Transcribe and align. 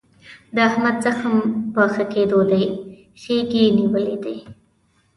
د 0.55 0.57
احمد 0.69 0.95
زخم 1.05 1.33
په 1.73 1.81
ښه 1.93 2.03
کېدو 2.13 2.39
دی. 2.51 2.63
خیګ 3.21 3.49
یې 3.59 3.65
نیولی 3.77 4.17
دی. 4.23 4.37